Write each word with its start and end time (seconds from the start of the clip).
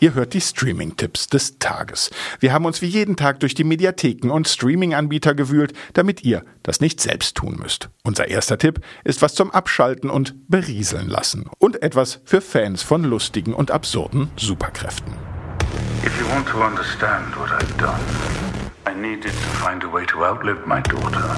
ihr 0.00 0.14
hört 0.14 0.34
die 0.34 0.40
Streaming-Tipps 0.40 1.28
des 1.28 1.58
Tages. 1.58 2.10
Wir 2.40 2.52
haben 2.52 2.64
uns 2.64 2.82
wie 2.82 2.86
jeden 2.86 3.16
Tag 3.16 3.40
durch 3.40 3.54
die 3.54 3.64
Mediatheken 3.64 4.30
und 4.30 4.48
Streaming-Anbieter 4.48 5.34
gewühlt, 5.34 5.72
damit 5.94 6.22
ihr 6.24 6.44
das 6.62 6.80
nicht 6.80 7.00
selbst 7.00 7.36
tun 7.36 7.56
müsst. 7.60 7.88
Unser 8.04 8.28
erster 8.28 8.58
Tipp 8.58 8.80
ist 9.04 9.22
was 9.22 9.34
zum 9.34 9.50
Abschalten 9.50 10.10
und 10.10 10.34
Berieseln 10.48 11.08
lassen 11.08 11.48
und 11.58 11.82
etwas 11.82 12.20
für 12.24 12.40
Fans 12.40 12.82
von 12.82 13.04
lustigen 13.04 13.54
und 13.54 13.70
absurden 13.70 14.30
Superkräften. 14.36 15.14
If 16.04 16.12
you 16.20 16.26
want 16.28 16.46
to 16.48 16.62
understand 16.62 17.36
what 17.36 17.50
I've 17.50 17.76
done, 17.78 18.00
I 18.86 18.94
needed 18.94 19.32
to 19.32 19.48
find 19.64 19.82
a 19.82 19.92
way 19.92 20.06
to 20.06 20.24
outlive 20.24 20.66
my 20.66 20.80
daughter. 20.82 21.36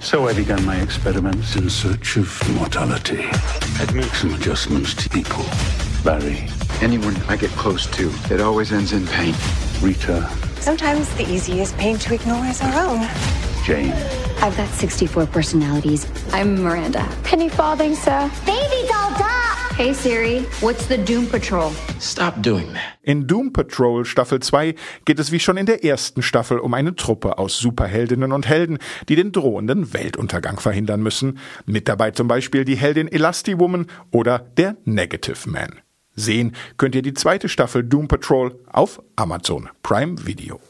So 0.00 0.28
I 0.28 0.32
began 0.32 0.64
my 0.64 0.80
experiments 0.80 1.56
in 1.56 1.68
search 1.68 2.16
of 2.16 2.28
mortality. 2.56 3.26
I'd 3.80 3.94
make 3.94 4.14
some 4.14 4.34
adjustments 4.34 4.94
to 4.94 5.08
people. 5.08 5.44
Barry, 6.04 6.48
Anyone 6.80 7.16
I 7.28 7.36
get 7.36 7.50
close 7.52 7.86
to, 7.96 8.10
it 8.32 8.40
always 8.40 8.72
ends 8.72 8.92
in 8.92 9.06
pain. 9.06 9.34
Rita, 9.82 10.28
Sometimes 10.60 11.08
the 11.16 11.24
easiest 11.28 11.76
pain 11.76 11.98
to 11.98 12.14
ignore 12.14 12.44
is 12.46 12.60
our 12.62 12.74
own. 12.86 13.08
Jane. 13.64 13.92
I've 14.40 14.56
got 14.56 14.68
64 14.70 15.26
personalities. 15.26 16.06
I'm 16.32 16.62
Miranda. 16.62 17.06
Penny 17.24 17.48
Farthing, 17.48 17.94
sir. 17.94 18.30
Baby 18.46 18.86
doll 18.88 19.10
duck! 19.18 19.72
Hey 19.76 19.92
Siri, 19.92 20.40
what's 20.60 20.86
the 20.86 20.98
Doom 20.98 21.26
Patrol? 21.26 21.70
Stop 21.98 22.40
doing 22.42 22.72
that. 22.74 22.98
In 23.02 23.26
Doom 23.26 23.52
Patrol 23.52 24.04
Staffel 24.04 24.40
2 24.40 24.74
geht 25.04 25.18
es 25.18 25.32
wie 25.32 25.40
schon 25.40 25.56
in 25.56 25.66
der 25.66 25.84
ersten 25.84 26.22
Staffel 26.22 26.58
um 26.58 26.74
eine 26.74 26.94
Truppe 26.94 27.38
aus 27.38 27.58
Superheldinnen 27.58 28.32
und 28.32 28.46
Helden, 28.48 28.78
die 29.08 29.16
den 29.16 29.32
drohenden 29.32 29.92
Weltuntergang 29.94 30.60
verhindern 30.60 31.02
müssen. 31.02 31.38
Mit 31.66 31.88
dabei 31.88 32.12
zum 32.12 32.28
Beispiel 32.28 32.64
die 32.64 32.76
Heldin 32.76 33.08
Elasti-Woman 33.08 33.86
oder 34.12 34.38
der 34.38 34.76
Negative 34.84 35.48
Man. 35.48 35.80
Sehen 36.18 36.54
könnt 36.76 36.94
ihr 36.94 37.02
die 37.02 37.14
zweite 37.14 37.48
Staffel 37.48 37.84
Doom 37.84 38.08
Patrol 38.08 38.58
auf 38.70 39.02
Amazon 39.16 39.68
Prime 39.82 40.26
Video. 40.26 40.60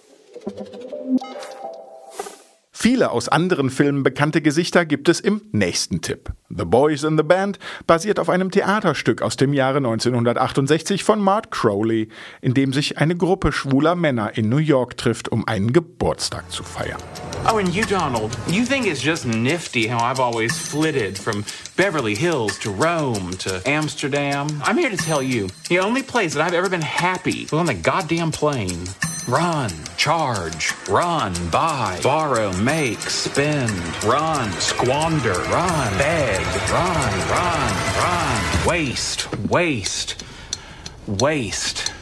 Viele 2.80 3.10
aus 3.10 3.28
anderen 3.28 3.70
Filmen 3.70 4.04
bekannte 4.04 4.40
Gesichter 4.40 4.86
gibt 4.86 5.08
es 5.08 5.18
im 5.18 5.42
nächsten 5.50 6.00
Tipp. 6.00 6.30
The 6.48 6.64
Boys 6.64 7.02
in 7.02 7.16
the 7.16 7.24
Band 7.24 7.58
basiert 7.88 8.20
auf 8.20 8.28
einem 8.28 8.52
Theaterstück 8.52 9.20
aus 9.20 9.36
dem 9.36 9.52
Jahre 9.52 9.78
1968 9.78 11.02
von 11.02 11.20
Mark 11.20 11.50
Crowley, 11.50 12.08
in 12.40 12.54
dem 12.54 12.72
sich 12.72 12.98
eine 12.98 13.16
Gruppe 13.16 13.50
schwuler 13.50 13.96
Männer 13.96 14.36
in 14.38 14.48
New 14.48 14.58
York 14.58 14.96
trifft, 14.96 15.28
um 15.28 15.48
einen 15.48 15.72
Geburtstag 15.72 16.52
zu 16.52 16.62
feiern. 16.62 17.00
Oh, 17.46 17.58
and 17.58 17.74
you, 17.74 17.84
Donald, 17.84 18.36
you 18.48 18.64
think 18.64 18.86
it's 18.86 19.00
just 19.00 19.26
nifty 19.26 19.86
how 19.86 20.04
I've 20.04 20.20
always 20.20 20.56
flitted 20.56 21.16
from 21.16 21.44
Beverly 21.76 22.14
Hills 22.14 22.58
to 22.60 22.70
Rome 22.70 23.30
to 23.38 23.62
Amsterdam? 23.66 24.48
I'm 24.62 24.76
here 24.76 24.90
to 24.90 24.96
tell 24.96 25.22
you 25.22 25.48
the 25.68 25.78
only 25.78 26.02
place 26.02 26.34
that 26.34 26.42
I've 26.46 26.54
ever 26.54 26.68
been 26.68 26.82
happy 26.82 27.42
was 27.44 27.54
on 27.54 27.66
the 27.66 27.74
goddamn 27.74 28.32
plane. 28.32 28.86
Run, 29.26 29.70
charge, 29.96 30.72
run, 30.88 31.34
buy, 31.50 32.00
borrow, 32.02 32.52
make, 32.58 33.00
spend, 33.00 33.72
run, 34.04 34.50
squander, 34.52 35.32
run, 35.32 35.98
beg, 35.98 36.46
run, 36.70 37.30
run, 37.30 37.96
run, 37.98 38.66
waste, 38.66 39.34
waste, 39.48 40.22
waste. 41.06 41.92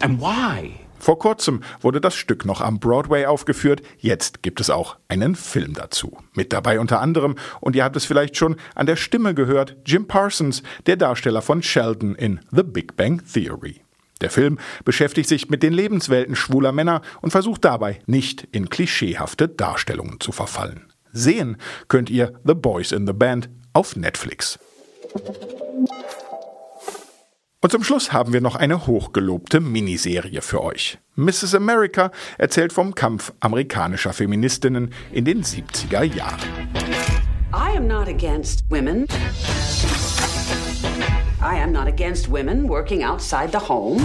And 0.00 0.18
why? 0.18 0.79
Vor 1.00 1.18
kurzem 1.18 1.62
wurde 1.80 2.00
das 2.00 2.14
Stück 2.14 2.44
noch 2.44 2.60
am 2.60 2.78
Broadway 2.78 3.24
aufgeführt, 3.24 3.80
jetzt 3.98 4.42
gibt 4.42 4.60
es 4.60 4.68
auch 4.68 4.98
einen 5.08 5.34
Film 5.34 5.72
dazu. 5.72 6.18
Mit 6.34 6.52
dabei 6.52 6.78
unter 6.78 7.00
anderem, 7.00 7.36
und 7.60 7.74
ihr 7.74 7.84
habt 7.84 7.96
es 7.96 8.04
vielleicht 8.04 8.36
schon 8.36 8.56
an 8.74 8.84
der 8.84 8.96
Stimme 8.96 9.34
gehört, 9.34 9.76
Jim 9.86 10.06
Parsons, 10.06 10.62
der 10.86 10.96
Darsteller 10.96 11.40
von 11.40 11.62
Sheldon 11.62 12.14
in 12.14 12.40
The 12.52 12.62
Big 12.62 12.96
Bang 12.96 13.22
Theory. 13.32 13.80
Der 14.20 14.28
Film 14.28 14.58
beschäftigt 14.84 15.30
sich 15.30 15.48
mit 15.48 15.62
den 15.62 15.72
Lebenswelten 15.72 16.36
schwuler 16.36 16.72
Männer 16.72 17.00
und 17.22 17.30
versucht 17.30 17.64
dabei 17.64 18.00
nicht 18.04 18.46
in 18.52 18.68
klischeehafte 18.68 19.48
Darstellungen 19.48 20.20
zu 20.20 20.32
verfallen. 20.32 20.92
Sehen 21.12 21.56
könnt 21.88 22.10
ihr 22.10 22.34
The 22.44 22.54
Boys 22.54 22.92
in 22.92 23.06
the 23.06 23.14
Band 23.14 23.48
auf 23.72 23.96
Netflix. 23.96 24.58
Und 27.62 27.70
zum 27.70 27.84
Schluss 27.84 28.10
haben 28.10 28.32
wir 28.32 28.40
noch 28.40 28.56
eine 28.56 28.86
hochgelobte 28.86 29.60
Miniserie 29.60 30.40
für 30.40 30.62
euch. 30.62 30.98
Mrs. 31.16 31.54
America 31.54 32.10
erzählt 32.38 32.72
vom 32.72 32.94
Kampf 32.94 33.34
amerikanischer 33.40 34.14
Feministinnen 34.14 34.94
in 35.12 35.26
den 35.26 35.42
70er 35.42 36.04
Jahren. 36.04 36.40
I 37.52 37.76
am 37.76 37.86
not 37.86 38.08
against 38.08 38.64
women. 38.70 39.06
I 41.42 41.60
am 41.60 41.70
not 41.70 41.86
against 41.86 42.30
women 42.30 42.66
working 42.66 43.04
outside 43.04 43.50
the 43.52 43.58
home. 43.58 44.00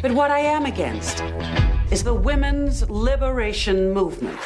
But 0.00 0.12
what 0.14 0.30
I 0.30 0.40
am 0.40 0.64
against 0.64 1.22
is 1.90 2.02
the 2.02 2.14
women's 2.14 2.88
liberation 2.88 3.92
movement. 3.92 4.38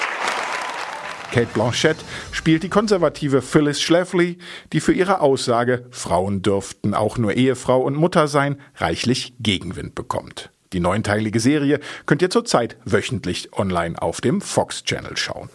Kate 1.37 1.53
Blanchett 1.53 1.99
spielt 2.33 2.63
die 2.63 2.71
konservative 2.71 3.43
Phyllis 3.43 3.83
Schlafly, 3.83 4.39
die 4.73 4.81
für 4.81 4.95
ihre 4.95 5.21
Aussage, 5.21 5.85
Frauen 5.91 6.41
dürften 6.41 6.95
auch 6.95 7.19
nur 7.19 7.35
Ehefrau 7.35 7.83
und 7.83 7.95
Mutter 7.95 8.27
sein, 8.27 8.59
reichlich 8.77 9.35
Gegenwind 9.39 9.95
bekommt. 9.95 10.49
Die 10.73 10.81
neunteilige 10.81 11.39
Serie 11.39 11.81
könnt 12.07 12.23
ihr 12.23 12.31
zurzeit 12.31 12.79
wöchentlich 12.87 13.53
online 13.53 14.01
auf 14.01 14.23
dem 14.23 14.41
Fox 14.41 14.83
Channel 14.85 15.19
schauen. 15.19 15.51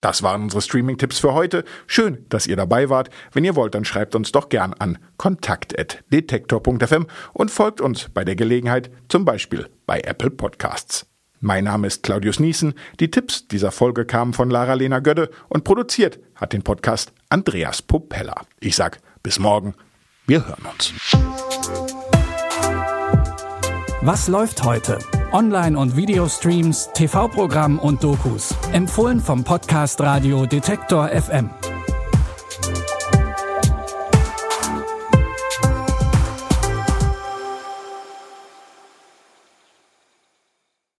Das 0.00 0.22
waren 0.22 0.44
unsere 0.44 0.62
Streaming-Tipps 0.62 1.18
für 1.18 1.34
heute. 1.34 1.64
Schön, 1.88 2.24
dass 2.28 2.46
ihr 2.46 2.54
dabei 2.54 2.88
wart. 2.88 3.10
Wenn 3.32 3.42
ihr 3.42 3.56
wollt, 3.56 3.74
dann 3.74 3.84
schreibt 3.84 4.14
uns 4.14 4.30
doch 4.30 4.48
gern 4.48 4.74
an 4.74 4.98
kontakt.detektor.fm 5.16 7.08
und 7.32 7.50
folgt 7.50 7.80
uns 7.80 8.10
bei 8.14 8.24
der 8.24 8.36
Gelegenheit, 8.36 8.92
zum 9.08 9.24
Beispiel 9.24 9.68
bei 9.86 10.02
Apple 10.02 10.30
Podcasts. 10.30 11.04
Mein 11.40 11.64
Name 11.64 11.86
ist 11.86 12.02
Claudius 12.02 12.40
Niesen. 12.40 12.74
Die 13.00 13.10
Tipps 13.10 13.48
dieser 13.48 13.70
Folge 13.70 14.04
kamen 14.04 14.32
von 14.32 14.50
Lara-Lena 14.50 15.00
Gödde 15.00 15.30
und 15.48 15.64
produziert 15.64 16.18
hat 16.34 16.52
den 16.52 16.62
Podcast 16.62 17.12
Andreas 17.28 17.82
Popella. 17.82 18.42
Ich 18.60 18.76
sag 18.76 19.00
bis 19.22 19.38
morgen. 19.38 19.74
Wir 20.26 20.46
hören 20.46 20.66
uns. 20.72 20.92
Was 24.02 24.28
läuft 24.28 24.62
heute? 24.62 24.98
Online- 25.32 25.78
und 25.78 25.96
Videostreams, 25.96 26.90
TV-Programm 26.94 27.78
und 27.78 28.04
Dokus. 28.04 28.54
Empfohlen 28.72 29.20
vom 29.20 29.44
Podcast 29.44 30.00
Radio 30.00 30.46
Detektor 30.46 31.08
FM. 31.08 31.50